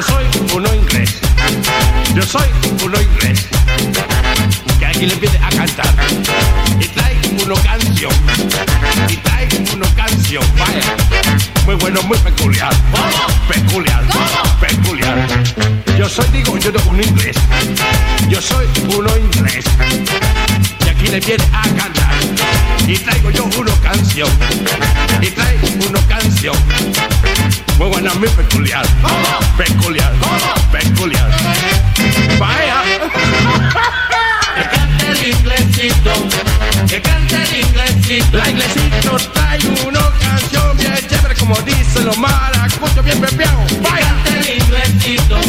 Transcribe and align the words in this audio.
soy 0.00 0.24
uno 2.82 3.00
inglés. 3.00 3.48
Que 4.78 4.86
aquí 4.86 5.06
le 5.06 5.16
pide 5.16 5.38
a 5.38 5.48
cantar. 5.50 5.94
Y 6.80 6.88
trae 6.88 7.18
uno 7.44 7.54
canción. 7.56 8.12
Y 9.08 9.16
trae 9.16 9.48
uno 9.72 9.86
canción. 9.94 10.44
Vaya. 10.58 10.96
Muy 11.66 11.74
bueno 11.74 12.02
muy 12.04 12.16
peculiar. 12.18 12.72
Peculiar 13.48 14.02
peculiar. 14.60 15.26
Yo 15.98 16.08
soy 16.08 16.26
digo 16.32 16.56
yo 16.56 16.72
no 16.72 16.90
un 16.90 17.02
inglés. 17.02 17.36
Yo 18.28 18.40
soy 18.40 18.66
uno 18.96 19.10
inglés. 19.16 19.64
Y 20.86 20.88
aquí 20.88 21.08
le 21.08 21.20
viene 21.20 21.44
a 21.52 21.62
cantar. 21.62 22.14
Y 22.86 22.96
traigo 22.96 23.30
yo 23.30 23.44
uno 23.44 23.72
canción. 23.82 24.30
Y 25.20 25.30
traigo 25.30 25.68
uno 25.88 25.98
canción 26.08 26.56
muy 27.82 27.90
buena 27.90 28.14
muy 28.14 28.28
peculiar 28.28 28.86
peculiar 29.56 30.12
peculiar 30.70 31.30
vaya 32.38 32.82
Que 34.54 34.64
cante 34.68 35.08
el 35.08 35.34
inglesito, 35.34 36.12
que 36.86 37.00
cante 37.00 37.36
el 37.42 37.64
inglesito. 37.64 38.36
La 38.36 38.50
iglesito 38.50 39.16
trae 39.32 39.58
una 39.86 40.00
canción 40.20 40.76
bien 40.76 40.94
chévere 41.08 41.34
como 41.36 41.56
dicen 41.62 42.04
los 42.04 42.18
maracuchos 42.18 43.02
bien 43.04 43.18
pepeados. 43.20 43.72
Que 43.72 43.80
Vaya. 43.80 44.06
cante 44.06 44.38
el 44.38 44.62
inglesito, 44.62 45.40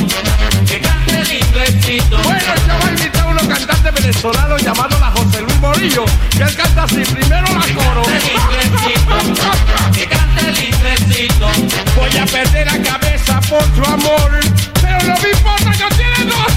que 0.65 0.79
cante 0.79 1.19
el 1.19 1.33
inglesito. 1.33 2.17
Bueno, 2.23 2.53
yo 2.67 2.73
voy 2.79 2.87
a 2.87 2.91
invitar 2.91 3.25
a 3.25 3.27
unos 3.27 3.47
cantantes 3.47 3.93
venezolanos 3.93 4.63
llamados 4.63 4.99
la 4.99 5.11
José 5.11 5.41
Luis 5.41 5.59
Morillo, 5.59 6.05
que 6.31 6.43
él 6.43 6.55
canta 6.55 6.83
así, 6.83 7.03
primero 7.03 7.45
la 7.53 7.73
coro. 7.75 8.03
Que 8.03 8.09
cante 8.09 8.21
el 8.21 8.27
inglesito, 8.39 9.91
que 9.93 10.07
cante 10.07 10.49
el 10.49 10.63
inglesito. 10.63 11.62
Voy 12.03 12.17
a 12.17 12.25
perder 12.25 12.67
la 12.67 12.77
cabeza 12.81 13.39
por 13.47 13.63
su 13.63 13.81
amor, 13.89 14.39
pero 14.81 14.97
no 15.03 15.15
me 15.21 15.29
importa, 15.29 15.71
yo 15.71 15.87
tiene 15.95 16.25
dos. 16.25 16.53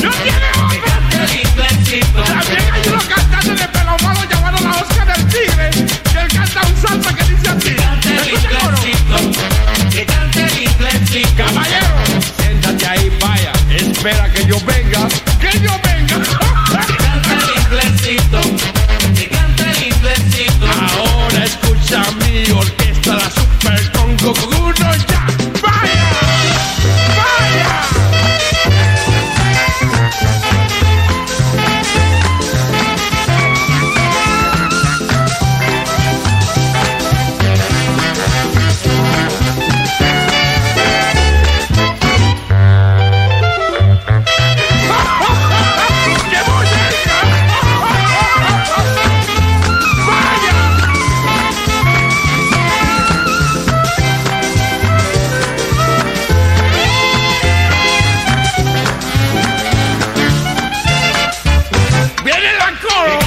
Yo 0.00 0.10
tiene 0.22 0.46
inglesito. 1.42 2.22
También 2.22 2.72
hay 2.72 2.88
unos 2.88 3.04
cantantes 3.06 3.58
de 3.58 3.68
pelo 3.68 3.96
malo 4.02 4.20
llamados 4.30 4.60
la 4.60 4.70
Oscar 4.70 5.16
del 5.16 5.26
Tigre, 5.26 5.70
que 6.12 6.18
él 6.20 6.28
canta 6.28 6.60
un 6.64 6.76
salsa 6.80 7.12
que 7.12 7.24
dice 7.24 7.48
así. 7.48 7.76
Caballero, 11.36 11.96
siéntate 12.38 12.86
ahí, 12.86 13.18
vaya. 13.20 13.52
Espera 13.68 14.30
que 14.32 14.46
yo 14.46 14.60
venga. 14.64 15.08
¡Viene 62.82 63.19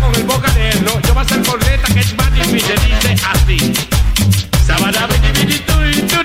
con 0.00 0.14
el 0.14 0.24
boca 0.24 0.50
de. 0.52 0.70
Yo 1.06 1.14
voy 1.14 1.22
a 1.22 1.28
ser 1.28 1.42
corneta, 1.42 1.92
que 1.92 2.00
es 2.00 2.16
más 2.16 2.32
difícil, 2.32 2.74
dice 2.86 3.16
así. 3.24 3.72
Y. 5.96 6.19